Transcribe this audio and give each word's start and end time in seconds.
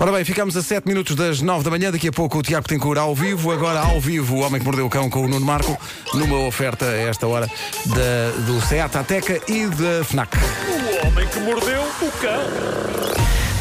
Ora 0.00 0.12
bem, 0.12 0.24
ficamos 0.24 0.56
a 0.56 0.62
7 0.62 0.86
minutos 0.86 1.16
das 1.16 1.40
9 1.40 1.64
da 1.64 1.70
manhã. 1.70 1.90
Daqui 1.90 2.06
a 2.06 2.12
pouco 2.12 2.38
o 2.38 2.42
Tiago 2.42 2.68
tem 2.68 2.78
cura 2.78 3.00
ao 3.00 3.16
vivo. 3.16 3.50
Agora, 3.50 3.80
ao 3.80 4.00
vivo, 4.00 4.36
o 4.36 4.40
Homem 4.40 4.60
que 4.60 4.64
Mordeu 4.64 4.86
o 4.86 4.90
Cão 4.90 5.10
com 5.10 5.24
o 5.24 5.28
Nuno 5.28 5.44
Marco, 5.44 5.76
numa 6.14 6.38
oferta 6.46 6.84
a 6.84 6.96
esta 6.96 7.26
hora 7.26 7.50
da, 7.86 8.42
do 8.46 8.60
Seat 8.60 8.96
Ateca 8.96 9.40
e 9.48 9.66
da 9.66 10.04
FNAC. 10.04 10.36
O 10.36 11.06
homem 11.08 11.26
que 11.26 11.40
mordeu 11.40 11.82
o 11.82 12.10
cão. 12.12 13.07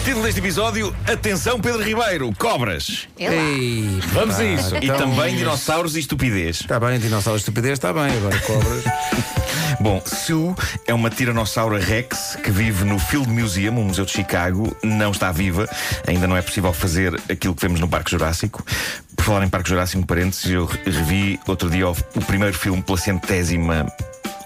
Título 0.08 0.24
deste 0.24 0.40
episódio: 0.40 0.96
Atenção, 1.06 1.60
Pedro 1.60 1.84
Ribeiro, 1.84 2.34
cobras. 2.38 3.10
Ei, 3.20 4.00
Vamos 4.14 4.40
a 4.40 4.46
isso. 4.46 4.74
então- 4.78 4.96
E 4.96 4.98
também 4.98 5.36
dinossauros 5.36 5.98
e 5.98 6.00
estupidez. 6.00 6.62
Está 6.62 6.80
bem, 6.80 6.98
dinossauro 6.98 7.38
de 7.38 7.42
estupidez, 7.42 7.74
está 7.74 7.92
bem. 7.92 8.16
Agora, 8.16 8.40
cobras. 8.40 8.84
Bom, 9.82 10.02
Sue 10.06 10.56
é 10.88 10.94
uma 10.94 11.10
tiranossauro 11.10 11.78
Rex 11.78 12.38
que 12.42 12.50
vive 12.50 12.86
no 12.86 12.98
Field 12.98 13.28
Museum, 13.30 13.78
um 13.78 13.84
museu 13.84 14.06
de 14.06 14.12
Chicago. 14.14 14.74
Não 14.82 15.12
está 15.12 15.30
viva, 15.34 15.68
ainda 16.08 16.26
não 16.26 16.38
é 16.38 16.42
possível 16.42 16.72
fazer 16.72 17.14
aquilo 17.30 17.54
que 17.54 17.62
vemos 17.64 17.82
no 17.82 17.88
Parque 17.90 18.12
Jurássico. 18.12 18.66
Por 19.14 19.26
falar 19.26 19.44
em 19.44 19.50
Parque 19.50 19.68
Jurássico, 19.68 20.06
parênteses, 20.06 20.50
eu 20.50 20.66
revi 20.86 21.38
outro 21.46 21.70
dia 21.70 21.86
o, 21.90 21.92
o 22.16 22.22
primeiro 22.22 22.58
filme 22.58 22.82
pela 22.82 22.98
centésima 22.98 23.86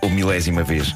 ou 0.02 0.10
milésima 0.10 0.64
vez. 0.64 0.94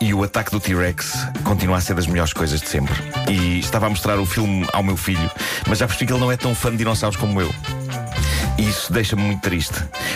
E 0.00 0.12
o 0.14 0.22
ataque 0.24 0.50
do 0.50 0.60
T-Rex 0.60 1.12
continua 1.44 1.76
a 1.76 1.80
ser 1.80 1.94
das 1.94 2.06
melhores 2.06 2.32
coisas 2.32 2.60
de 2.60 2.68
sempre. 2.68 2.94
E 3.28 3.58
estava 3.60 3.86
a 3.86 3.90
mostrar 3.90 4.18
o 4.18 4.26
filme 4.26 4.66
ao 4.72 4.82
meu 4.82 4.96
filho, 4.96 5.30
mas 5.68 5.78
já 5.78 5.86
percebi 5.86 6.06
que 6.06 6.12
ele 6.12 6.20
não 6.20 6.32
é 6.32 6.36
tão 6.36 6.54
fã 6.54 6.70
de 6.70 6.78
dinossauros 6.78 7.18
como 7.18 7.40
eu. 7.40 7.52
E 8.58 8.66
isso 8.70 8.90
deixa-me 8.90 9.20
muito 9.22 9.42
triste. 9.42 9.74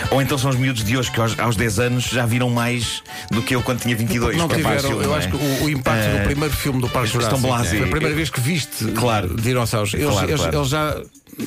Ou 0.09 0.19
então 0.19 0.35
são 0.35 0.49
os 0.49 0.55
miúdos 0.55 0.83
de 0.83 0.97
hoje 0.97 1.11
que 1.11 1.19
aos, 1.21 1.37
aos 1.39 1.55
10 1.55 1.79
anos 1.79 2.03
já 2.05 2.25
viram 2.25 2.49
mais 2.49 3.03
do 3.29 3.39
que 3.43 3.53
eu 3.53 3.61
quando 3.61 3.81
tinha 3.81 3.95
22. 3.95 4.35
Não 4.35 4.47
tiveram, 4.47 4.89
eu 4.89 5.07
não 5.09 5.13
acho 5.15 5.27
é? 5.27 5.31
que 5.31 5.37
o, 5.37 5.63
o 5.65 5.69
impacto 5.69 6.09
do 6.09 6.17
Ah, 6.17 6.23
primeiro 6.25 6.53
filme 6.55 6.81
do 6.81 6.89
Parque 6.89 7.09
estão 7.15 7.21
Jurássico 7.21 7.47
blasé. 7.47 7.77
foi 7.77 7.87
a 7.87 7.91
primeira 7.91 8.15
vez 8.15 8.29
que 8.31 8.41
viste 8.41 8.85
Claro. 8.93 9.35
dinossauros. 9.35 9.93
Eles, 9.93 10.07
Claro, 10.07 10.27
eles, 10.27 10.41
claro. 10.41 10.57
eles 10.57 10.69
já, 10.69 11.01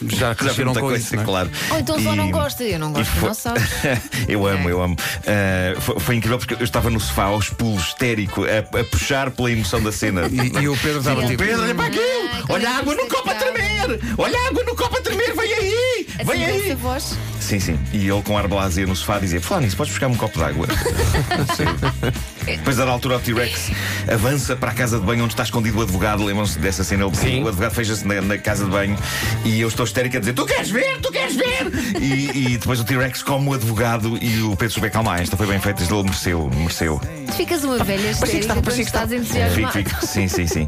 já 0.09 0.29
Já 0.29 0.35
cresceram 0.35 0.65
muita 0.67 0.81
com 0.81 0.87
coisa, 0.87 1.05
isso. 1.05 1.15
não 1.17 1.23
é? 1.23 1.25
claro. 1.27 1.51
Ou 1.71 1.79
então 1.79 2.03
só 2.03 2.13
E- 2.13 2.17
não 2.17 2.31
gosta. 2.31 2.65
Eu 2.65 2.79
não 2.79 2.93
gosto 2.93 3.05
de 3.05 3.11
foi- 3.11 3.21
dinossauros. 3.21 3.63
eu 4.29 4.47
amo, 4.47 4.69
eu 4.71 4.83
amo. 4.83 4.97
Ah, 5.27 5.81
foi, 5.81 6.01
foi 6.01 6.15
incrível 6.17 6.39
porque 6.39 6.55
eu 6.55 6.65
estava 6.65 6.91
no 6.91 7.01
sofá 7.01 7.25
aos 7.25 7.49
pulos, 7.51 7.83
histérico, 7.89 8.45
a, 8.45 8.81
a 8.81 8.85
puxar 8.85 9.31
pela 9.31 9.51
emoção 9.51 9.83
da 9.83 9.93
cena. 9.93 10.23
E, 10.31 10.63
e 10.63 10.69
o 10.69 10.77
Pedro 10.77 10.99
estava 10.99 11.21
Sim, 11.23 11.29
tipo. 11.29 11.43
Pedro, 11.45 11.63
olha 11.63 11.75
para 11.75 11.87
aquilo! 11.87 12.05
Olha 12.49 12.71
a 12.71 12.77
água 12.79 12.95
no 12.95 13.07
copo 13.07 13.31
a 13.31 13.35
tremer! 13.35 14.01
Olha 14.19 14.39
a 14.39 14.47
água 14.49 14.65
no 14.65 14.75
copo 14.77 14.97
a 14.97 15.01
tremer! 15.01 15.35
Vem 15.35 15.53
aí! 15.55 16.07
Assim, 16.21 16.25
Vem 16.25 16.45
aí! 16.45 16.75
voz. 16.75 17.17
Sim, 17.41 17.61
sim. 17.61 17.79
E 17.93 18.09
ele 18.09 18.23
com 18.23 18.37
ar 18.39 18.47
blasé 18.49 18.87
no 18.87 18.95
sofá 18.97 19.19
dizia: 19.19 19.41
nisso, 19.61 19.77
podes 19.77 19.93
buscar-me 19.93 20.15
um 20.15 20.19
copo 20.19 20.39
de 20.39 20.45
água? 20.45 20.67
Depois, 22.45 22.77
a 22.79 22.81
dada 22.81 22.91
altura, 22.93 23.17
o 23.17 23.21
T-Rex 23.21 23.71
avança 24.13 24.55
para 24.57 24.71
a 24.71 24.75
casa 24.75 24.99
de 24.99 25.05
banho 25.05 25.25
onde 25.25 25.33
está 25.33 25.43
escondido 25.43 25.79
o 25.79 25.83
advogado. 25.83 26.25
Lembram-se 26.25 26.59
dessa 26.59 26.85
cena? 26.85 27.05
Ele, 27.05 27.15
Sim. 27.17 27.43
O 27.43 27.49
advogado 27.49 27.73
fecha-se 27.75 28.07
na, 28.07 28.21
na 28.21 28.39
casa 28.39 28.65
de 28.65 28.71
banho 28.71 28.97
e 29.45 29.61
eu 29.61 29.69
estou 29.69 29.85
histérico 29.85 30.17
a 30.17 30.21
dizer: 30.21 30.33
Tu 30.35 30.45
queres 30.47 30.71
ver? 30.71 30.99
Tu 31.01 31.11
queres 31.11 31.37
ver? 31.37 31.73
E, 32.01 32.53
e 32.55 32.59
depois 32.59 32.81
o 32.81 32.85
T-Rex 32.85 33.23
come 33.23 33.49
o 33.49 33.55
advogado 33.55 34.19
e 34.21 34.43
o 34.43 34.57
Pedro 34.57 34.75
Souber, 34.75 34.91
calma, 34.91 35.19
esta 35.19 35.37
foi 35.37 35.47
bem 35.47 35.59
feita, 35.59 35.83
ele 35.83 36.03
mereceu, 36.03 36.51
mereceu. 36.57 37.01
Tu 37.27 37.33
ficas 37.33 37.65
uma 37.65 37.79
velha 37.83 38.15
Parecia 38.15 38.27
que 38.27 38.39
histérica 38.41 38.63
quando 38.63 38.81
estás 38.81 39.13
entusiasmado. 39.13 39.73
fico. 39.73 40.07
Sim, 40.07 40.29
sim, 40.29 40.47
sim. 40.47 40.67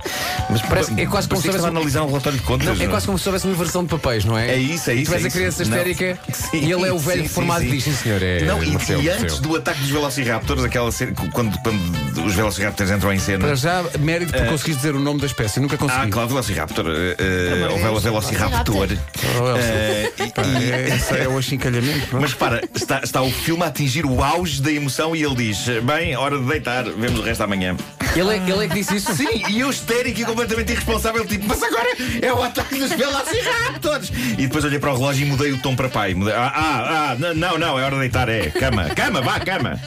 Mas 0.50 0.62
Parece- 0.62 1.00
é 1.00 1.06
quase 1.06 1.28
como 1.28 1.40
se 1.40 1.48
houvesse- 1.48 1.66
analisar 1.66 2.02
um 2.02 2.06
relatório 2.08 2.38
de 2.38 2.44
contas. 2.44 2.68
É 2.80 2.84
não? 2.84 2.90
quase 2.90 3.06
como 3.06 3.18
se 3.18 3.28
houvesse 3.28 3.46
uma 3.46 3.54
inversão 3.54 3.82
de 3.84 3.90
papéis, 3.90 4.24
não 4.24 4.36
é? 4.38 4.50
É 4.52 4.56
isso, 4.58 4.90
é 4.90 4.94
isso, 4.94 5.10
tu 5.10 5.14
és 5.14 5.24
é 5.24 5.28
a 5.28 5.30
criança. 5.30 5.64
Não. 5.64 5.76
histérica 5.76 6.18
Sim, 6.32 6.58
e 6.58 6.72
ele 6.72 6.88
é 6.88 6.92
o 6.92 6.98
velho 6.98 7.22
sim, 7.22 7.28
formado 7.28 7.60
sim, 7.62 7.70
diz: 7.70 7.84
sim. 7.84 7.90
Sim, 7.92 7.96
senhor, 8.02 8.22
é. 8.22 8.40
Não, 8.44 8.62
e, 8.62 8.70
mereceu, 8.70 9.00
e 9.00 9.08
antes 9.08 9.22
mereceu." 9.22 9.40
do 9.42 9.56
ataque 9.56 9.80
dos 9.80 9.90
Velociraptors, 9.90 10.64
aquela 10.64 10.90
cena, 10.92 11.12
quando, 11.32 11.58
quando 11.66 12.24
os 12.26 12.34
Velociraptors 12.34 12.90
entram 12.92 13.12
em 13.12 13.18
cena. 13.18 13.44
Para 13.44 13.54
já, 13.56 13.84
mérito 13.98 14.32
por 14.32 14.46
conseguires 14.46 14.76
dizer 14.76 14.94
o 14.94 15.00
nome 15.00 15.20
da 15.20 15.26
espécie. 15.26 15.58
Nunca 15.58 15.76
consegui. 15.76 16.00
Ah, 16.02 16.08
claro, 16.08 16.28
Velociraptor. 16.28 16.86
eh, 16.88 17.16
eh, 17.18 17.68
ou 17.70 17.76
Velo- 17.78 18.00
Velociraptor. 18.00 18.88
Eh, 18.92 20.12
e- 20.18 20.70
É, 20.72 20.88
esse 20.96 21.14
é 21.18 21.28
o 21.28 21.36
achincalhamento. 21.38 22.16
é? 22.16 22.20
mas 22.20 22.34
para, 22.34 22.62
está, 22.74 23.00
está 23.02 23.22
o 23.22 23.30
filme 23.30 23.64
a 23.64 23.66
atingir 23.66 24.06
o 24.06 24.22
auge 24.22 24.62
da 24.62 24.70
emoção 24.70 25.16
e 25.16 25.22
ele 25.24 25.34
diz: 25.34 25.66
Bem, 25.82 26.16
hora 26.16 26.38
de 26.38 26.44
deitar, 26.44 26.84
vemos 26.84 27.18
o 27.18 27.22
resto 27.22 27.42
amanhã. 27.42 27.76
Ele 28.16 28.30
é, 28.30 28.36
ele 28.36 28.64
é 28.64 28.68
que 28.68 28.74
disse 28.74 28.96
isso? 28.96 29.14
Sim, 29.14 29.42
e 29.48 29.60
eu 29.60 29.68
histérico 29.68 30.20
e 30.20 30.24
completamente 30.24 30.72
irresponsável, 30.72 31.26
tipo, 31.26 31.46
mas 31.46 31.62
agora 31.62 31.88
é 32.22 32.32
o 32.32 32.42
ataque 32.42 32.78
dos 32.78 32.90
Velociraptors! 32.90 34.10
E 34.32 34.46
depois 34.46 34.64
olhei 34.64 34.78
para 34.78 34.92
o 34.92 34.96
relógio 34.96 35.26
e 35.26 35.30
mudei 35.30 35.52
o 35.52 35.58
tom 35.58 35.76
para 35.76 35.88
pai. 35.90 36.14
Mudei, 36.14 36.32
ah, 36.32 36.52
ah, 36.54 37.10
ah, 37.10 37.16
não, 37.34 37.58
não, 37.58 37.78
é 37.78 37.82
hora 37.82 37.94
de 37.94 38.00
deitar, 38.00 38.28
é. 38.28 38.50
Cama, 38.50 38.88
cama, 38.90 39.20
vá, 39.20 39.38
cama. 39.40 39.78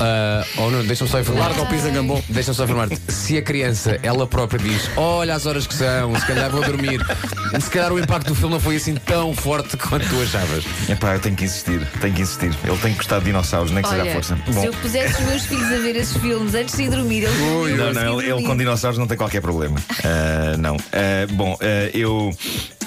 Ah, 0.00 0.44
oh, 0.58 0.70
não, 0.70 0.84
deixa-me 0.84 1.10
só 1.10 1.20
informar. 1.20 1.48
Larga 1.48 1.62
o 1.62 1.66
pisangambon. 1.66 2.22
Deixa-me 2.28 2.56
só 2.56 2.64
informar-te. 2.64 3.00
Se 3.08 3.38
a 3.38 3.42
criança, 3.42 3.98
ela 4.02 4.26
própria 4.26 4.58
diz: 4.58 4.90
Olha 4.96 5.34
as 5.34 5.46
horas 5.46 5.66
que 5.66 5.74
são, 5.74 6.14
se 6.14 6.26
calhar 6.26 6.50
vou 6.50 6.62
dormir. 6.62 7.00
Se 7.60 7.70
calhar 7.70 7.92
o 7.92 7.98
impacto 7.98 8.28
do 8.28 8.34
filme 8.34 8.52
não 8.52 8.60
foi 8.60 8.76
assim 8.76 8.94
tão 8.94 9.34
forte 9.34 9.76
quanto 9.76 10.06
tu 10.08 10.20
achavas. 10.20 10.64
Epá, 10.88 11.14
eu 11.14 11.20
tenho 11.20 11.34
que 11.34 11.44
insistir, 11.44 11.80
tenho 12.00 12.14
que 12.14 12.22
insistir. 12.22 12.50
Ele 12.64 12.76
tem 12.78 12.92
que 12.92 12.98
gostar 12.98 13.20
de 13.20 13.26
dinossauros, 13.26 13.70
nem 13.70 13.82
que 13.82 13.88
seja 13.88 14.02
à 14.02 14.04
Olha, 14.04 14.12
força. 14.12 14.38
se 14.52 14.66
eu 14.66 14.72
pusesse 14.74 15.22
os 15.22 15.28
meus 15.28 15.46
filhos 15.46 15.72
a 15.72 15.78
ver 15.78 15.96
esses 15.96 16.16
filmes 16.18 16.54
antes 16.54 16.76
de 16.76 16.82
ir 16.82 16.90
dormir, 16.90 17.24
eles 17.24 17.38
iam 17.38 17.77
Não, 17.78 17.92
não, 17.92 18.20
ele, 18.20 18.30
ele 18.30 18.42
com 18.42 18.56
dinossauros 18.56 18.98
não 18.98 19.06
tem 19.06 19.16
qualquer 19.16 19.40
problema. 19.40 19.78
Ah, 20.04 20.56
não. 20.56 20.76
Ah, 20.92 21.26
bom, 21.32 21.56
ah, 21.60 21.90
eu. 21.94 22.30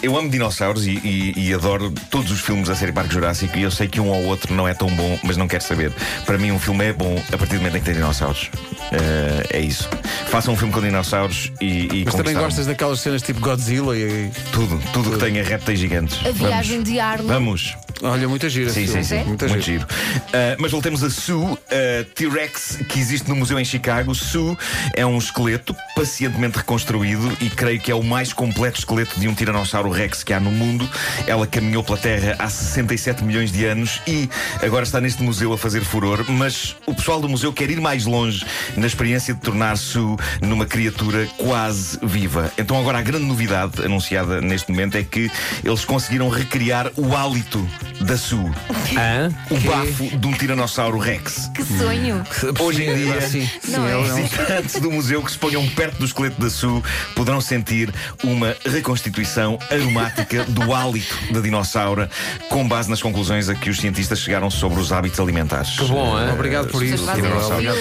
Eu 0.01 0.17
amo 0.17 0.29
dinossauros 0.29 0.88
e, 0.88 0.91
e- 1.03 1.34
e 1.50 1.53
adoro 1.53 1.91
todos 2.09 2.31
os 2.31 2.39
filmes 2.41 2.67
da 2.67 2.75
série 2.75 2.91
Parque 2.91 3.13
Jurássico 3.13 3.56
e 3.57 3.62
eu 3.62 3.69
sei 3.72 3.88
que 3.88 4.00
um 4.01 4.07
ou 4.09 4.25
outro 4.25 4.53
não 4.53 4.67
é 4.67 4.73
tão 4.73 4.89
bom, 4.89 5.19
mas 5.23 5.38
não 5.38 5.47
quero 5.47 5.63
saber. 5.63 5.91
Para 6.25 6.38
mim, 6.39 6.51
um 6.51 6.59
filme 6.59 6.85
é 6.85 6.94
bom 6.94 7.22
a 7.31 7.38
partir 7.38 7.53
do 7.56 7.57
momento 7.59 7.78
em 7.78 7.79
que 7.79 7.85
tem 7.85 7.94
dinossauros. 7.94 8.50
Ah, 8.91 9.44
é 9.51 9.59
isso. 9.59 9.88
Façam 10.28 10.53
um 10.53 10.57
filme 10.57 10.73
com 10.73 10.81
dinossauros 10.81 11.51
e, 11.61 12.00
e 12.01 12.03
Mas 12.06 12.16
também 12.16 12.34
gostas 12.34 12.66
daquelas 12.66 13.00
cenas 13.00 13.22
tipo 13.22 13.40
Godzilla 13.40 13.95
e. 13.95 14.31
tudo, 14.51 14.81
tudo 14.91 15.11
que 15.11 15.17
tenha 15.19 15.44
répteis 15.44 15.78
gigantes. 15.79 16.17
A 16.25 16.31
viagem 16.31 16.81
de 16.81 17.00
Arlo. 17.00 17.28
Vamos. 17.28 17.75
Olha, 18.03 18.28
muita 18.28 18.50
gira. 18.50 18.72
Sim, 18.72 18.88
sim, 18.88 19.03
filme. 19.03 19.03
sim. 19.06 19.23
Muita 19.25 19.47
Muito 19.47 19.63
gira. 19.63 19.85
giro. 19.85 19.88
Uh, 20.29 20.56
mas 20.57 20.72
voltemos 20.72 21.03
a 21.03 21.09
Sue, 21.11 21.56
a 21.69 22.03
T-Rex 22.16 22.79
que 22.90 23.00
existe 23.00 23.29
no 23.29 23.35
museu 23.35 23.59
em 23.59 23.66
Chicago. 23.66 24.16
Sue 24.16 24.57
é 24.95 25.06
um 25.06 25.19
esqueleto 25.19 25.75
pacientemente 25.95 26.57
reconstruído 26.57 27.38
e 27.40 27.47
creio 27.51 27.79
que 27.79 27.91
é 27.91 27.95
o 27.95 28.01
mais 28.03 28.34
completo 28.34 28.79
esqueleto 28.79 29.19
de 29.19 29.28
um 29.28 29.35
Tiranossauro 29.35 29.91
Rex 29.91 30.24
que 30.24 30.34
há 30.34 30.40
no 30.40 30.52
mundo. 30.52 30.90
Ela 31.28 31.46
caminhou 31.47 31.84
pela 31.84 31.97
Terra 31.97 32.35
há 32.40 32.50
67 32.50 33.24
milhões 33.24 33.52
de 33.52 33.66
anos 33.66 34.02
e 34.07 34.29
agora 34.62 34.84
está 34.84 35.00
neste 35.02 35.22
museu 35.24 35.53
a 35.53 35.57
fazer 35.57 35.81
furor. 35.84 36.25
Mas 36.29 36.75
o 36.85 36.94
pessoal 36.94 37.19
do 37.19 37.29
museu 37.29 37.52
quer 37.53 37.69
ir 37.69 37.79
mais 37.79 38.06
longe 38.06 38.46
na 38.75 38.88
experiência 38.88 39.34
de 39.34 39.40
tornar 39.41 39.78
Sue 39.78 40.16
numa 40.41 40.66
criatura 40.66 41.28
quase 41.38 42.00
viva. 42.03 42.52
Então 42.57 42.79
agora 42.79 43.00
a 43.00 43.02
grande 43.02 43.25
novidade 43.25 43.84
anunciada 43.84 44.41
neste 44.41 44.72
momento 44.72 44.97
é 44.97 45.03
que 45.03 45.29
eles 45.63 45.85
conseguiram 45.85 46.29
recriar 46.29 46.91
o 46.96 47.16
hálito 47.16 47.68
da 48.02 48.18
Sue. 48.18 48.52
Hã? 48.97 49.29
O 49.50 49.59
bafo 49.59 50.18
de 50.18 50.28
um 50.28 50.31
Tiranossauro 50.34 50.97
Rex. 50.97 51.50
Que 51.53 51.63
sonho. 51.63 52.23
Hoje 52.59 52.84
em 52.84 52.96
dia, 52.96 53.22
sim, 53.22 53.50
sim, 53.62 53.72
Não 53.72 53.88
é? 53.88 54.13
visitantes 54.22 54.79
do 54.79 54.91
museu 54.91 55.22
que 55.23 55.31
se 55.31 55.38
ponham 55.38 55.68
perto 55.69 55.97
do 56.00 56.06
esqueleto 56.06 56.40
da 56.41 56.50
Sue 56.50 56.81
poderão 57.16 57.41
sentir 57.41 57.94
uma 58.23 58.56
reconstituição 58.66 59.58
aromática 59.81 60.44
do 60.46 60.74
hálito 60.74 61.16
da 61.34 61.40
dinossauro, 61.42 62.08
com 62.50 62.68
base 62.68 62.90
nas 62.90 63.02
conclusões 63.02 63.50
a 63.50 63.56
que 63.56 63.69
os 63.69 63.78
cientistas 63.78 64.19
chegaram 64.19 64.50
sobre 64.50 64.80
os 64.80 64.92
hábitos 64.92 65.19
alimentares. 65.19 65.72
Que 65.78 65.86
bom, 65.86 66.19
hein? 66.19 66.30
Obrigado 66.31 66.68
por 66.69 66.84
isso. 66.84 67.06
Tiranossauro. 67.14 67.62
fila. 67.62 67.75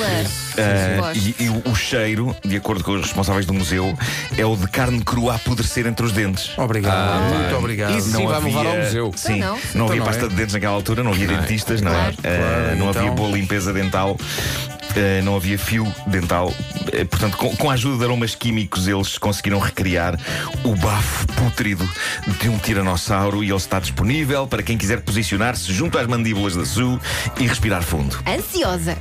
Ah, 0.58 0.96
Gosto. 1.00 1.18
e, 1.18 1.44
e 1.44 1.48
o, 1.48 1.62
o 1.70 1.74
cheiro, 1.74 2.36
de 2.44 2.56
acordo 2.56 2.82
com 2.84 2.92
os 2.92 3.02
responsáveis 3.02 3.46
do 3.46 3.54
museu, 3.54 3.96
é 4.36 4.44
o 4.44 4.56
de 4.56 4.66
carne 4.68 5.02
crua 5.02 5.32
a 5.32 5.36
apodrecer 5.36 5.86
entre 5.86 6.04
os 6.04 6.12
dentes. 6.12 6.50
Obrigado, 6.58 7.34
muito 7.34 7.56
obrigado. 7.56 7.96
Isso 7.96 8.10
sim, 8.16 8.26
vai-me 8.26 8.46
levar 8.48 8.66
ao 8.66 8.76
museu. 8.78 9.12
Sim, 9.16 9.36
Então 9.36 9.58
não, 9.74 9.86
não. 9.86 9.86
havia 9.86 9.94
Então 9.94 9.96
não 9.96 10.04
pasta 10.04 10.24
é. 10.26 10.28
de 10.28 10.34
dentes 10.34 10.54
naquela 10.54 10.74
altura, 10.74 11.02
não 11.02 11.12
havia 11.12 11.26
dentistas, 11.28 11.80
não 11.80 11.92
é? 11.92 11.94
Claro. 11.94 12.16
Ah, 12.18 12.22
Claro, 12.22 12.76
não 12.78 12.90
então. 12.90 13.02
havia 13.02 13.12
boa 13.12 13.30
limpeza 13.30 13.72
dental. 13.72 14.16
ah, 14.20 15.22
não 15.22 15.36
havia 15.36 15.58
fio 15.58 15.86
dental, 16.06 16.52
portanto, 17.10 17.36
com, 17.36 17.54
com 17.56 17.70
a 17.70 17.74
ajuda 17.74 17.98
de 17.98 18.04
aromas 18.04 18.34
químicos, 18.34 18.86
eles 18.88 19.18
conseguiram 19.18 19.58
recriar 19.58 20.18
o 20.64 20.74
bafo 20.76 21.26
pútrido 21.28 21.88
de 22.40 22.48
um 22.48 22.58
tiranossauro 22.58 23.42
e 23.42 23.48
ele 23.48 23.56
está 23.56 23.78
disponível 23.80 24.46
para 24.46 24.62
quem 24.62 24.76
quiser 24.78 25.00
posicionar-se 25.00 25.72
junto 25.72 25.98
às 25.98 26.06
mandíbulas 26.06 26.54
da 26.56 26.64
Sue 26.64 26.98
e 27.38 27.46
respirar 27.46 27.82
fundo. 27.82 28.16
Ansiosa. 28.26 28.96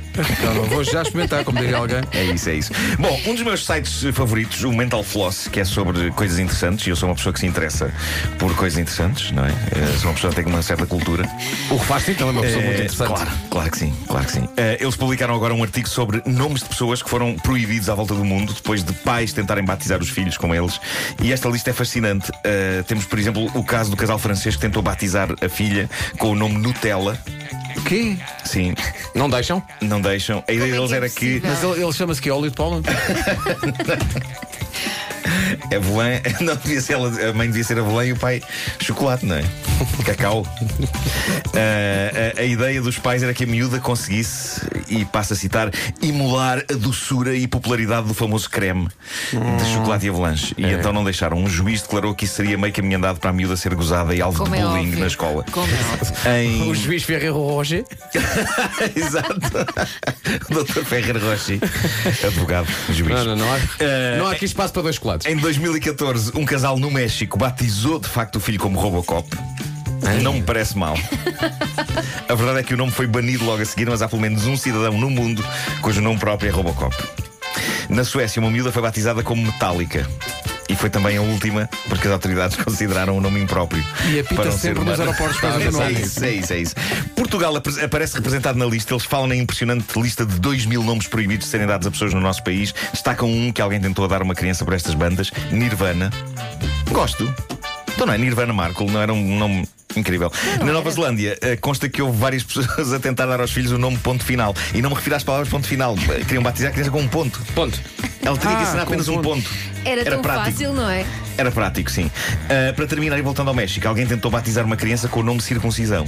Não, 0.54 0.64
vou 0.64 0.84
já 0.84 1.02
experimentar, 1.02 1.44
como 1.44 1.58
diria 1.58 1.76
alguém. 1.76 2.00
É 2.12 2.24
isso, 2.24 2.48
é 2.50 2.54
isso. 2.54 2.72
Bom, 2.98 3.20
um 3.26 3.34
dos 3.34 3.42
meus 3.42 3.64
sites 3.66 4.02
favoritos, 4.14 4.62
o 4.64 4.72
Mental 4.72 5.02
Floss, 5.02 5.48
que 5.48 5.60
é 5.60 5.64
sobre 5.64 6.10
coisas 6.12 6.38
interessantes, 6.38 6.86
e 6.86 6.90
eu 6.90 6.96
sou 6.96 7.08
uma 7.08 7.14
pessoa 7.14 7.32
que 7.32 7.40
se 7.40 7.46
interessa 7.46 7.92
por 8.38 8.54
coisas 8.54 8.78
interessantes, 8.78 9.30
não 9.32 9.44
é? 9.44 9.50
Eh, 9.50 9.96
Sou 10.00 10.08
uma 10.10 10.14
pessoa 10.14 10.32
que 10.32 10.42
tem 10.42 10.52
uma 10.52 10.62
certa 10.62 10.86
cultura. 10.86 11.28
O 11.70 11.76
Refaz 11.76 12.08
então 12.08 12.28
é 12.28 12.30
uma 12.32 12.42
pessoa 12.42 12.62
muito 12.62 12.72
Eh, 12.80 12.84
interessante. 12.84 13.08
Claro, 13.08 13.30
claro 13.50 13.70
que 13.70 13.78
sim, 13.78 13.94
claro 14.06 14.26
que 14.26 14.32
sim. 14.32 14.48
Eh, 14.56 14.78
eles 14.80 14.96
publicaram 14.96 15.34
agora 15.34 15.52
um 15.54 15.62
artigo 15.62 15.88
sobre 15.88 16.22
nomes 16.26 16.62
de 16.62 16.68
pessoas 16.68 17.02
que 17.02 17.10
foram 17.10 17.34
proibidos 17.36 17.79
à 17.88 17.94
volta 17.94 18.14
do 18.14 18.24
mundo 18.24 18.52
depois 18.52 18.82
de 18.84 18.92
pais 18.92 19.32
tentarem 19.32 19.64
batizar 19.64 20.00
os 20.00 20.08
filhos 20.10 20.36
com 20.36 20.54
eles. 20.54 20.80
E 21.22 21.32
esta 21.32 21.48
lista 21.48 21.70
é 21.70 21.72
fascinante. 21.72 22.30
Eh, 22.44 22.82
temos, 22.86 23.04
por 23.06 23.18
exemplo, 23.18 23.50
o 23.54 23.64
caso 23.64 23.90
do 23.90 23.96
casal 23.96 24.18
francês 24.18 24.56
que 24.56 24.60
tentou 24.60 24.82
batizar 24.82 25.28
a 25.42 25.48
filha 25.48 25.88
com 26.18 26.30
o 26.30 26.34
nome 26.34 26.58
Nutella. 26.58 27.18
O 27.76 27.82
quê? 27.82 28.16
Sim, 28.44 28.74
Não 29.14 29.30
deixam? 29.30 29.62
não 29.80 30.00
deixam. 30.00 30.42
A 30.46 30.52
ideia 30.52 30.68
é 30.70 30.72
deles 30.72 30.92
é 30.92 30.96
era 30.96 31.08
que? 31.08 31.40
Mas 31.42 31.62
ele, 31.62 31.82
ele 31.82 31.92
chama-se 31.92 32.20
que 32.20 32.30
óleo 32.30 32.50
de 32.50 32.56
pólen? 32.56 32.82
Avelã, 35.74 36.20
não 36.40 36.56
devia 36.56 36.80
ser 36.80 36.94
ela, 36.94 37.30
a 37.30 37.32
mãe 37.32 37.46
devia 37.48 37.64
ser 37.64 37.78
avelã 37.78 38.04
e 38.04 38.12
o 38.12 38.16
pai 38.16 38.42
chocolate, 38.80 39.24
não 39.26 39.36
é? 39.36 39.44
Cacau. 40.04 40.46
Ah, 41.54 42.36
a, 42.36 42.40
a 42.40 42.44
ideia 42.44 42.80
dos 42.80 42.98
pais 42.98 43.22
era 43.22 43.32
que 43.34 43.44
a 43.44 43.46
miúda 43.46 43.78
conseguisse, 43.80 44.60
e 44.88 45.04
passa 45.04 45.34
a 45.34 45.36
citar, 45.36 45.70
emular 46.02 46.64
a 46.70 46.74
doçura 46.74 47.34
e 47.36 47.46
popularidade 47.46 48.06
do 48.08 48.14
famoso 48.14 48.48
creme 48.50 48.88
de 49.32 49.64
chocolate 49.72 50.06
e 50.06 50.08
avalanche. 50.08 50.54
E 50.56 50.64
então 50.64 50.92
não 50.92 51.04
deixaram. 51.04 51.36
Um 51.38 51.48
juiz 51.48 51.82
declarou 51.82 52.14
que 52.14 52.24
isso 52.24 52.34
seria 52.34 52.56
meio 52.58 52.72
caminho 52.72 52.98
andado 52.98 53.18
para 53.18 53.30
a 53.30 53.32
miúda 53.32 53.56
ser 53.56 53.74
gozada 53.74 54.14
e 54.14 54.20
alvo 54.20 54.38
Como 54.38 54.54
de 54.54 54.60
é 54.60 54.64
bullying 54.64 54.86
óbvio. 54.88 55.00
na 55.00 55.06
escola. 55.06 55.44
Como 55.50 55.66
é. 56.24 56.44
Em... 56.44 56.68
O 56.68 56.74
juiz 56.74 57.02
Ferreiro 57.02 57.34
Roger. 57.36 57.84
Exato. 58.94 59.40
Dr. 60.48 60.84
Ferrer 60.84 61.16
Rochi, 61.22 61.60
advogado, 62.26 62.68
juiz. 62.90 63.10
Não, 63.10 63.24
não, 63.24 63.36
não 63.36 63.52
há, 63.52 63.58
Eh, 63.78 64.16
não 64.18 64.26
há 64.26 64.32
aqui 64.32 64.44
espaço 64.44 64.72
para 64.72 64.82
dois 64.82 64.96
chocolates. 64.96 65.26
Em 65.26 65.36
2014, 65.50 66.30
um 66.36 66.44
casal 66.44 66.78
no 66.78 66.92
México 66.92 67.36
batizou 67.36 67.98
de 67.98 68.06
facto 68.06 68.36
o 68.36 68.40
filho 68.40 68.60
como 68.60 68.78
Robocop. 68.78 69.28
Não 70.22 70.34
me 70.34 70.42
parece 70.42 70.78
mal. 70.78 70.94
A 72.28 72.34
verdade 72.36 72.60
é 72.60 72.62
que 72.62 72.72
o 72.72 72.76
nome 72.76 72.92
foi 72.92 73.08
banido 73.08 73.44
logo 73.44 73.60
a 73.60 73.64
seguir, 73.64 73.90
mas 73.90 74.00
há 74.00 74.08
pelo 74.08 74.22
menos 74.22 74.46
um 74.46 74.56
cidadão 74.56 74.96
no 74.96 75.10
mundo 75.10 75.44
cujo 75.82 76.00
nome 76.00 76.20
próprio 76.20 76.50
é 76.50 76.52
Robocop. 76.52 76.94
Na 77.88 78.04
Suécia, 78.04 78.40
uma 78.40 78.48
miúda 78.48 78.70
foi 78.70 78.80
batizada 78.80 79.24
como 79.24 79.42
Metallica. 79.42 80.08
E 80.70 80.76
foi 80.76 80.88
também 80.88 81.16
a 81.16 81.22
última, 81.22 81.68
porque 81.88 82.06
as 82.06 82.12
autoridades 82.12 82.56
consideraram 82.62 83.18
o 83.18 83.20
nome 83.20 83.40
impróprio. 83.40 83.84
E 84.08 84.20
apita 84.20 84.36
para 84.36 84.50
um 84.50 84.56
sempre 84.56 84.84
nos 84.84 85.00
aeroportos 85.00 85.40
para 85.40 85.52
fazer 85.52 85.82
é 85.82 85.90
isso, 85.90 86.24
é 86.24 86.30
isso, 86.30 86.52
é 86.52 86.58
isso. 86.58 86.74
Portugal 87.16 87.56
aparece 87.56 88.14
representado 88.14 88.56
na 88.56 88.66
lista. 88.66 88.94
Eles 88.94 89.04
falam 89.04 89.26
na 89.26 89.34
impressionante 89.34 90.00
lista 90.00 90.24
de 90.24 90.38
2 90.38 90.66
mil 90.66 90.84
nomes 90.84 91.08
proibidos 91.08 91.46
de 91.46 91.50
serem 91.50 91.66
dados 91.66 91.88
a 91.88 91.90
pessoas 91.90 92.14
no 92.14 92.20
nosso 92.20 92.44
país. 92.44 92.72
Destacam 92.92 93.28
um 93.28 93.50
que 93.50 93.60
alguém 93.60 93.80
tentou 93.80 94.06
dar 94.06 94.20
a 94.20 94.24
uma 94.24 94.34
criança 94.34 94.64
por 94.64 94.72
estas 94.72 94.94
bandas: 94.94 95.32
Nirvana. 95.50 96.10
Gosto. 96.92 97.32
Então 97.92 98.06
não 98.06 98.14
é 98.14 98.18
Nirvana 98.18 98.52
Markle, 98.52 98.88
não 98.88 99.02
era 99.02 99.12
um 99.12 99.38
nome 99.38 99.68
incrível. 99.96 100.32
Na 100.60 100.72
Nova 100.72 100.90
Zelândia, 100.90 101.36
eh, 101.40 101.56
consta 101.56 101.88
que 101.88 102.00
houve 102.00 102.16
várias 102.16 102.42
pessoas 102.44 102.92
a 102.92 103.00
tentar 103.00 103.26
dar 103.26 103.40
aos 103.40 103.50
filhos 103.50 103.72
o 103.72 103.78
nome 103.78 103.98
ponto 103.98 104.24
final. 104.24 104.54
E 104.72 104.80
não 104.80 104.90
me 104.90 104.96
refiro 104.96 105.16
às 105.16 105.24
palavras 105.24 105.48
ponto 105.48 105.66
final. 105.66 105.96
Eh, 106.08 106.24
Queriam 106.24 106.42
batizar 106.42 106.70
a 106.70 106.72
criança 106.72 106.90
com 106.90 107.00
um 107.00 107.08
ponto. 107.08 107.40
Ponto. 107.54 107.78
Ela 108.22 108.36
teria 108.36 108.56
que 108.56 108.62
Ah, 108.62 108.66
assinar 108.66 108.84
com 108.84 108.90
apenas 108.92 109.08
um 109.08 109.14
ponto. 109.22 109.28
ponto. 109.28 109.50
Era, 109.84 110.04
tão 110.04 110.20
prático. 110.22 110.50
fácil, 110.50 110.72
não 110.74 110.88
é? 110.90 111.04
Era 111.36 111.50
prático, 111.50 111.90
sim. 111.90 112.10
Ah, 112.48 112.72
para 112.74 112.86
terminar 112.86 113.18
e 113.18 113.22
voltando 113.22 113.48
ao 113.48 113.54
México, 113.54 113.86
alguém 113.88 114.06
tentou 114.06 114.30
batizar 114.30 114.64
uma 114.64 114.76
criança 114.76 115.08
com 115.08 115.20
o 115.20 115.22
nome 115.22 115.40
circuncisão. 115.40 116.06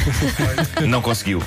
não 0.86 1.00
conseguiu. 1.02 1.42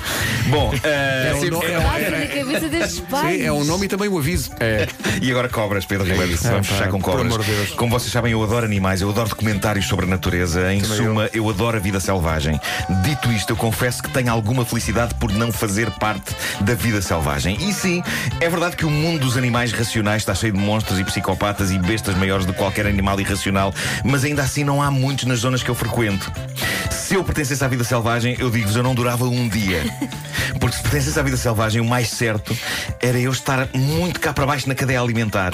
Bom, 0.48 0.72
ah, 0.84 0.88
É 0.88 1.34
um 1.34 1.44
é 1.44 1.78
um- 1.78 1.82
Passa 1.82 2.10
na 2.10 2.26
cabeça 2.26 2.68
destes 2.68 3.00
pais. 3.00 3.36
Sim, 3.38 3.44
é 3.44 3.52
o 3.52 3.64
nome 3.64 3.86
e 3.86 3.88
também 3.88 4.08
o 4.08 4.18
aviso. 4.18 4.50
É. 4.60 4.86
e 5.20 5.30
agora 5.30 5.48
cobras, 5.48 5.84
Pedro 5.84 6.06
Ribeiro. 6.06 6.36
Vamos 6.42 6.66
fechar 6.66 6.88
com 6.88 7.00
cobras. 7.00 7.26
amor 7.26 7.42
de 7.44 7.50
Deus. 7.50 7.70
Como 7.70 7.90
vocês 7.90 8.12
sabem, 8.12 8.32
eu 8.32 8.42
adoro 8.42 8.64
animais, 8.64 9.00
eu 9.00 9.10
adoro 9.10 9.28
documentários 9.28 9.86
sobre 9.86 10.06
a 10.06 10.08
natureza. 10.08 10.72
Em 10.72 10.82
suma, 10.82 11.28
eu. 11.32 11.48
adoro 11.48 11.76
a 11.76 11.80
vida 11.80 12.00
selvagem. 12.00 12.60
Dito 13.04 13.30
isto, 13.32 13.50
eu 13.50 13.56
confesso 13.56 14.02
que 14.02 14.10
tenho 14.10 14.30
alguma 14.30 14.64
felicidade 14.64 15.14
por 15.14 15.32
não 15.32 15.50
fazer 15.52 15.90
parte 15.92 16.34
da 16.60 16.74
vida 16.74 17.00
selvagem. 17.00 17.56
E 17.60 17.72
sim, 17.72 18.02
é 18.40 18.48
verdade 18.48 18.76
que 18.76 18.84
o 18.84 18.90
mundo 18.90 19.20
dos 19.20 19.36
animais 19.36 19.72
racionais 19.72 20.22
está 20.22 20.34
cheio 20.34 20.52
de 20.52 20.58
monstros 20.58 20.98
e 20.98 21.04
psicopatas 21.04 21.70
e 21.70 21.78
bestas 21.78 22.16
maiores 22.16 22.44
do 22.46 22.52
que 22.52 22.58
qualquer 22.58 22.86
animal 22.86 23.15
irracional, 23.20 23.74
mas 24.04 24.24
ainda 24.24 24.42
assim 24.42 24.64
não 24.64 24.82
há 24.82 24.90
muitos 24.90 25.24
nas 25.24 25.40
zonas 25.40 25.62
que 25.62 25.70
eu 25.70 25.74
frequento. 25.74 26.30
Se 27.06 27.14
eu 27.14 27.22
pertencesse 27.22 27.62
à 27.62 27.68
vida 27.68 27.84
selvagem, 27.84 28.34
eu 28.36 28.50
digo-vos, 28.50 28.74
eu 28.74 28.82
não 28.82 28.92
durava 28.92 29.26
um 29.26 29.48
dia. 29.48 29.80
Porque 30.58 30.76
se 30.76 30.82
pertencesse 30.82 31.20
à 31.20 31.22
vida 31.22 31.36
selvagem, 31.36 31.80
o 31.80 31.84
mais 31.84 32.08
certo 32.08 32.56
era 33.00 33.16
eu 33.16 33.30
estar 33.30 33.68
muito 33.72 34.18
cá 34.18 34.32
para 34.32 34.44
baixo 34.44 34.68
na 34.68 34.74
cadeia 34.74 35.00
alimentar. 35.00 35.52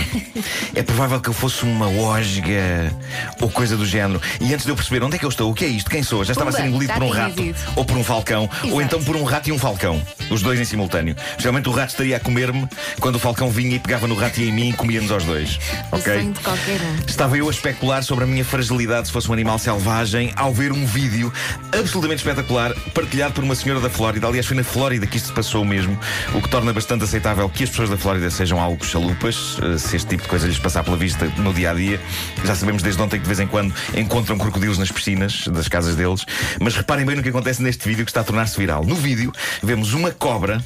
É 0.74 0.82
provável 0.82 1.20
que 1.20 1.28
eu 1.28 1.34
fosse 1.34 1.64
uma 1.64 1.86
osga 1.86 2.90
ou 3.38 3.50
coisa 3.50 3.76
do 3.76 3.84
género. 3.84 4.22
E 4.40 4.54
antes 4.54 4.64
de 4.64 4.72
eu 4.72 4.74
perceber 4.74 5.04
onde 5.04 5.16
é 5.16 5.18
que 5.18 5.26
eu 5.26 5.28
estou, 5.28 5.50
o 5.50 5.54
que 5.54 5.66
é 5.66 5.68
isto, 5.68 5.90
quem 5.90 6.02
sou, 6.02 6.24
já 6.24 6.32
estava 6.32 6.48
a 6.48 6.52
ser 6.54 6.64
engolido 6.64 6.94
por 6.94 7.02
um 7.02 7.10
rato 7.10 7.54
ou 7.76 7.84
por 7.84 7.98
um 7.98 8.02
falcão, 8.02 8.48
ou 8.62 8.80
Exato. 8.80 8.82
então 8.82 9.04
por 9.04 9.16
um 9.16 9.24
rato 9.24 9.50
e 9.50 9.52
um 9.52 9.58
falcão. 9.58 10.00
Os 10.30 10.40
dois 10.40 10.58
em 10.58 10.64
simultâneo. 10.64 11.14
Geralmente 11.36 11.68
o 11.68 11.72
rato 11.72 11.90
estaria 11.90 12.16
a 12.16 12.20
comer-me 12.20 12.66
quando 12.98 13.16
o 13.16 13.18
falcão 13.18 13.50
vinha 13.50 13.76
e 13.76 13.78
pegava 13.78 14.06
no 14.06 14.14
rato 14.14 14.40
e 14.40 14.48
em 14.48 14.52
mim 14.52 14.70
e 14.70 14.72
comia-nos 14.72 15.12
aos 15.12 15.24
dois. 15.24 15.58
Ok? 15.90 16.14
sonho 16.14 16.32
de 16.32 16.40
qualquer. 16.40 16.80
Estava 17.06 17.36
eu 17.36 17.46
a 17.46 17.50
especular 17.50 18.02
sobre 18.02 18.24
a 18.24 18.26
minha 18.26 18.44
fragilidade 18.44 19.08
se 19.08 19.12
fosse 19.12 19.28
um 19.28 19.34
animal 19.34 19.58
selvagem 19.58 20.32
ao 20.34 20.54
ver 20.54 20.72
um 20.72 20.86
vídeo 20.86 21.30
absolutamente 21.78 22.20
espetacular 22.20 22.74
partilhado 22.94 23.34
por 23.34 23.44
uma 23.44 23.54
senhora 23.54 23.80
da 23.80 23.90
Flórida. 23.90 24.26
Aliás, 24.26 24.46
foi 24.46 24.56
na 24.56 24.64
Flórida 24.64 25.06
que 25.06 25.16
isto 25.16 25.28
se 25.28 25.32
passou 25.32 25.64
mesmo, 25.64 25.98
o 26.34 26.40
que 26.40 26.48
torna 26.48 26.72
bastante 26.72 27.04
aceitável 27.04 27.48
que 27.48 27.64
as 27.64 27.70
pessoas 27.70 27.90
da 27.90 27.96
Flórida 27.96 28.30
sejam 28.30 28.60
algo 28.60 28.84
chalupas, 28.84 29.58
eh, 29.62 29.78
se 29.78 29.96
este 29.96 30.08
tipo 30.08 30.22
de 30.22 30.28
coisa 30.28 30.46
lhes 30.46 30.58
passar 30.58 30.84
pela 30.84 30.96
vista 30.96 31.26
no 31.38 31.52
dia 31.52 31.70
a 31.70 31.74
dia. 31.74 32.00
Já 32.44 32.54
sabemos 32.54 32.82
desde 32.82 33.00
ontem 33.00 33.16
que 33.16 33.22
de 33.22 33.28
vez 33.28 33.40
em 33.40 33.46
quando 33.46 33.74
encontram 33.96 34.38
crocodilos 34.38 34.78
nas 34.78 34.90
piscinas 34.90 35.46
das 35.48 35.68
casas 35.68 35.96
deles. 35.96 36.24
Mas 36.60 36.74
reparem 36.74 37.04
bem 37.04 37.16
no 37.16 37.22
que 37.22 37.28
acontece 37.28 37.62
neste 37.62 37.88
vídeo 37.88 38.04
que 38.04 38.10
está 38.10 38.20
a 38.20 38.24
tornar-se 38.24 38.58
viral. 38.58 38.84
No 38.84 38.94
vídeo, 38.94 39.32
vemos 39.62 39.92
uma 39.92 40.10
cobra. 40.10 40.62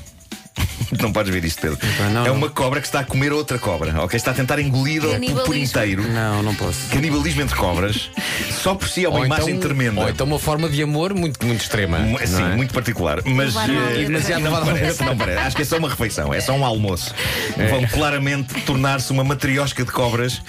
Não 1.00 1.12
podes 1.12 1.32
ver 1.32 1.44
isto, 1.44 1.60
Pedro. 1.60 1.78
não, 2.12 2.24
é 2.24 2.28
não. 2.28 2.34
uma 2.34 2.48
cobra 2.48 2.80
que 2.80 2.86
está 2.86 3.00
a 3.00 3.04
comer 3.04 3.32
outra 3.32 3.58
cobra, 3.58 4.02
ok? 4.02 4.16
Está 4.16 4.30
a 4.30 4.34
tentar 4.34 4.58
engolir 4.60 5.02
por 5.44 5.56
inteiro. 5.56 6.06
Não, 6.08 6.42
não 6.42 6.54
posso. 6.54 6.88
Canibalismo 6.90 7.42
entre 7.42 7.56
cobras, 7.56 8.10
só 8.62 8.74
por 8.74 8.88
si 8.88 9.04
é 9.04 9.08
uma 9.08 9.18
Ou 9.18 9.26
imagem 9.26 9.56
então, 9.56 9.68
tremenda. 9.68 10.00
Ou 10.00 10.08
então 10.08 10.26
uma 10.26 10.38
forma 10.38 10.68
de 10.68 10.82
amor 10.82 11.14
muito, 11.14 11.44
muito 11.44 11.60
extrema. 11.60 11.98
Sim, 12.24 12.32
não 12.32 12.46
é? 12.48 12.56
muito 12.56 12.72
particular. 12.72 13.20
Mas 13.24 13.54
eh, 13.56 14.04
demasiado 14.04 14.42
não 14.42 14.54
ao 14.54 14.64
parece, 14.64 15.04
não 15.04 15.16
parece. 15.16 15.38
Acho 15.38 15.56
que 15.56 15.62
é 15.62 15.64
só 15.64 15.76
uma 15.76 15.88
refeição, 15.88 16.32
é 16.32 16.40
só 16.40 16.52
um 16.52 16.64
almoço. 16.64 17.14
Vão 17.70 17.86
claramente 17.88 18.60
tornar-se 18.62 19.10
uma 19.12 19.24
matriosca 19.24 19.84
de 19.84 19.90
cobras, 19.90 20.40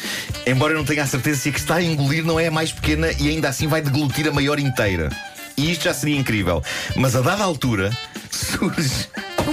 embora 0.45 0.73
eu 0.73 0.77
não 0.77 0.85
tenha 0.85 1.03
a 1.03 1.07
certeza 1.07 1.41
se 1.41 1.49
a 1.49 1.51
que 1.51 1.59
está 1.59 1.75
a 1.75 1.83
engolir 1.83 2.23
não 2.23 2.39
é 2.39 2.47
a 2.47 2.51
mais 2.51 2.71
pequena 2.71 3.11
e 3.19 3.29
ainda 3.29 3.49
assim 3.49 3.67
vai 3.67 3.81
deglutir 3.81 4.27
a 4.27 4.31
maior 4.31 4.59
inteira. 4.59 5.09
E 5.57 5.71
isto 5.71 5.85
já 5.85 5.93
seria 5.93 6.15
incrível. 6.15 6.63
Mas 6.95 7.15
a 7.15 7.21
dada 7.21 7.43
altura 7.43 7.91
surge. 8.29 9.07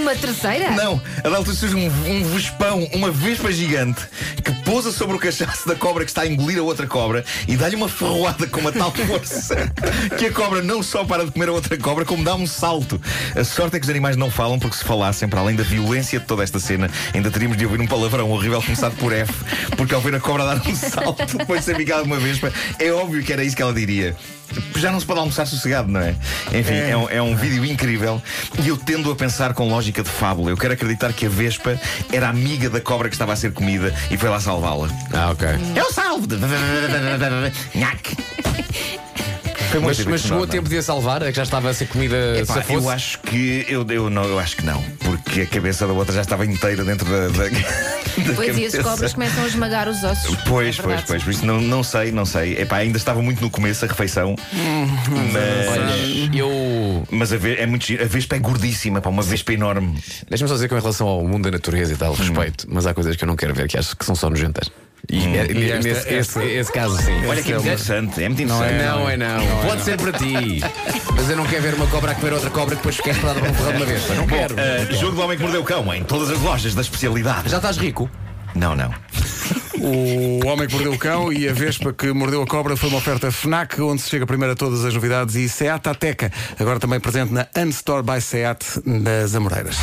Uma 0.05 0.15
terceira? 0.15 0.71
Não, 0.73 1.01
a 1.17 1.23
dada 1.23 1.37
altura 1.39 1.57
surge 1.57 1.75
um, 1.75 1.87
um 1.87 2.25
vespão, 2.25 2.87
uma 2.93 3.11
vespa 3.11 3.51
gigante, 3.51 4.03
que 4.45 4.53
pousa 4.65 4.91
sobre 4.91 5.17
o 5.17 5.19
cachaço 5.19 5.69
da 5.69 5.75
cobra 5.75 6.05
que 6.05 6.11
está 6.11 6.23
a 6.23 6.27
engolir 6.27 6.59
a 6.59 6.63
outra 6.63 6.87
cobra 6.87 7.25
e 7.47 7.57
dá-lhe 7.57 7.77
uma 7.77 7.89
ferroada 7.89 8.47
com 8.47 8.61
uma 8.61 8.73
tal 8.73 8.91
força 9.07 9.71
que 10.17 10.27
a 10.27 10.33
cobra 10.33 10.63
não 10.63 10.83
só 10.83 11.05
para 11.05 11.25
de 11.25 11.31
comer 11.31 11.49
a 11.49 11.53
outra 11.53 11.77
cobra, 11.77 12.05
como 12.05 12.25
dá 12.25 12.35
um 12.35 12.47
salto. 12.47 13.01
A 13.37 13.45
sorte 13.45 13.77
é 13.77 13.79
que 13.79 13.85
os 13.85 13.91
animais 13.91 14.17
não 14.17 14.31
falam, 14.31 14.59
porque 14.59 14.77
se 14.77 14.85
falassem, 14.85 15.29
para 15.29 15.41
além 15.41 15.55
da 15.55 15.63
violência 15.63 16.19
de 16.19 16.27
toda 16.27 16.43
esta 16.43 16.59
cena, 16.59 16.91
ainda 17.13 17.31
teríamos 17.31 17.57
de 17.57 17.65
ouvir 17.65 17.81
um 17.81 17.87
palavrão 17.87 18.31
horrível 18.31 18.63
começado 18.63 18.97
por 18.97 19.13
F, 19.13 19.33
porque 19.77 19.95
ao 19.95 20.01
ver 20.01 20.15
a 20.15 20.21
cobra 20.21 20.45
dar 20.45 20.67
um 20.67 20.75
salto 20.75 21.37
depois 21.37 21.61
de 21.61 21.67
ser 21.67 21.77
picada 21.77 22.03
uma 22.03 22.19
vespa, 22.19 22.53
é 22.79 22.91
óbvio 22.91 23.23
que 23.23 23.33
era 23.33 23.45
isso 23.45 23.55
que 23.55 23.63
ela 23.63 23.73
diria. 23.73 24.17
Já 24.77 24.93
não 24.93 25.01
se 25.01 25.07
pode 25.07 25.21
almoçar 25.21 25.47
sossegado, 25.47 25.91
não 25.91 26.01
é? 26.01 26.15
Enfim, 26.53 26.75
é, 26.75 26.97
um, 26.97 27.09
é 27.09 27.23
um 27.23 27.35
vídeo 27.35 27.65
incrível 27.65 28.23
e 28.63 28.69
eu 28.69 28.77
tendo 28.77 29.11
a 29.11 29.17
pensar 29.17 29.53
com 29.55 29.69
lógica 29.69 30.03
de 30.03 30.09
fábula. 30.09 30.51
Eu 30.51 30.57
quero 30.57 30.75
acreditar 30.75 31.13
que 31.13 31.27
a 31.27 31.29
Vespa 31.29 31.81
era 32.13 32.29
amiga 32.29 32.71
da 32.71 32.81
cobra 32.81 33.09
que 33.09 33.15
estava 33.15 33.33
a 33.33 33.37
ser 33.37 33.53
comida 33.53 33.93
e 34.11 34.17
foi 34.17 34.29
lá 34.29 34.39
salvá-la. 34.55 34.89
Ah, 35.13 35.31
ok. 35.33 35.49
Eu 35.75 35.93
salvo! 35.93 36.27
Nhaque! 37.75 38.17
Foi 39.75 39.81
muito 39.81 39.97
Mas, 39.99 40.07
mas 40.07 40.21
chegou 40.23 40.37
não 40.39 40.45
a 40.45 40.47
tempo 40.47 40.69
de 40.69 40.77
a 40.79 40.83
salvar? 40.83 41.23
É 41.23 41.31
que 41.31 41.37
já 41.37 41.43
estava 41.43 41.69
a 41.71 41.75
ser 41.75 41.87
comida 41.89 42.17
Epá, 42.39 42.55
se 42.55 42.61
fosse? 42.63 42.73
eu 42.75 42.91
acho 42.91 43.19
que 43.21 43.67
eu, 43.69 43.85
eu, 43.91 44.09
não, 44.09 44.23
eu 44.25 44.39
acho 44.39 44.57
que 44.57 44.65
não, 44.65 44.81
porque 45.01 45.41
a 45.43 45.47
cabeça 45.47 45.85
da 45.87 45.93
outra 45.93 46.15
já 46.15 46.21
estava 46.21 46.47
inteira 46.47 46.85
dentro 46.85 47.05
da, 47.11 47.29
da, 47.29 47.49
da 47.49 48.35
Pois 48.37 48.57
e 48.57 48.67
as 48.67 48.79
cobras 48.79 49.13
começam 49.15 49.43
a 49.43 49.47
esmagar 49.49 49.89
os 49.89 50.05
ossos. 50.05 50.37
Pois, 50.47 50.79
É 50.79 50.83
pois, 50.83 51.01
pois, 51.03 51.23
por 51.25 51.31
isso 51.31 51.45
não, 51.45 51.61
não 51.61 51.83
sei, 51.83 52.13
não 52.13 52.25
sei. 52.25 52.57
Epá, 52.61 52.77
ainda 52.77 52.97
estava 52.99 53.21
muito 53.21 53.41
no 53.41 53.51
começo 53.51 53.85
a 53.85 53.89
refeição, 53.89 54.37
mas, 55.33 55.69
Olha, 55.69 56.37
eu. 56.39 57.03
mas 57.11 57.33
a, 57.33 57.37
ve- 57.37 57.57
é 57.57 57.67
muito 57.67 57.85
giro. 57.87 58.05
a 58.05 58.07
vespa 58.07 58.37
é 58.37 58.39
gordíssima, 58.39 59.01
pá, 59.01 59.11
uma 59.11 59.23
vespa 59.23 59.53
enorme. 59.53 59.99
Deixa-me 60.29 60.49
só 60.49 60.55
dizer 60.55 60.69
com 60.69 60.77
relação 60.77 61.07
ao 61.09 61.27
mundo 61.27 61.45
da 61.45 61.51
natureza 61.51 61.93
e 61.93 61.97
tal, 61.97 62.13
Hum. 62.13 62.17
respeito, 62.17 62.67
mas 62.69 62.87
há 62.87 62.95
coisas 62.95 63.17
que 63.17 63.25
eu 63.25 63.29
não 63.29 63.35
quero 63.37 63.53
ver 63.55 63.67
que 63.69 63.77
acho 63.77 63.97
que 63.97 64.05
são 64.05 64.15
só 64.15 64.31
nojentas. 64.31 64.71
E, 65.11 65.19
é- 65.37 65.47
E 65.53 65.71
esta- 65.71 65.89
nesse, 65.89 66.09
esta- 66.15 66.43
esse, 66.45 66.53
esse 66.57 66.73
caso, 66.73 66.97
sim. 67.03 67.27
Olha 67.27 67.43
que 67.43 67.53
é 67.53 67.57
interessante, 67.57 68.23
é 68.23 68.29
muito 68.29 68.45
Não 68.47 68.57
interessante. 68.57 68.83
é, 68.83 68.87
não, 68.89 69.09
é 69.11 69.17
não. 69.17 69.47
Pode 69.69 69.83
ser 69.83 69.97
para 69.99 70.13
ti. 70.13 70.61
Mas 71.15 71.31
eu 71.31 71.37
não 71.37 71.47
quero 71.47 71.63
ver 71.63 71.75
uma 71.75 71.87
cobra 71.87 72.13
a 72.13 72.15
comer 72.15 72.33
outra 72.33 72.51
cobra 72.51 72.75
depois 72.77 72.97
fica 72.97 73.11
esperada 73.11 73.41
para 73.41 73.51
um 73.51 73.55
ferrão 73.55 73.71
de 73.73 73.77
uma 73.79 73.87
vez. 73.87 74.09
Não 74.17 74.27
quero. 74.27 74.55
Uh, 74.55 74.95
jogo 74.99 75.17
do 75.17 75.23
Homem 75.23 75.37
que 75.37 75.43
Mordeu 75.43 75.61
o 75.61 75.65
Cão 75.65 75.95
em 75.95 76.03
todas 76.05 76.31
as 76.31 76.41
lojas 76.41 76.75
da 76.75 76.81
especialidade. 76.83 77.49
Já 77.51 77.59
estás 77.59 77.77
rico? 77.77 78.09
Não, 78.55 78.75
não. 78.75 78.93
O 79.87 80.47
Homem 80.47 80.67
que 80.67 80.73
Mordeu 80.73 80.93
o 80.95 80.99
Cão 80.99 81.31
e 81.31 81.47
a 81.47 81.53
Vespa 81.53 81.93
que 81.93 82.11
mordeu 82.11 82.41
a 82.41 82.47
cobra 82.47 82.75
foi 82.75 82.89
uma 82.89 82.97
oferta 82.97 83.31
FNAC, 83.31 83.83
onde 83.83 84.01
se 84.01 84.09
chega 84.09 84.25
primeiro 84.25 84.53
a 84.55 84.57
todas 84.57 84.83
as 84.83 84.95
novidades, 84.95 85.35
e 85.35 85.47
Seat 85.47 85.87
Ateca, 85.87 86.33
agora 86.59 86.79
também 86.81 86.99
presente 86.99 87.35
na 87.35 87.47
Unstore 87.59 88.03
by 88.03 88.19
Seat 88.19 88.65
das 89.03 89.35
Amoreiras. 89.35 89.77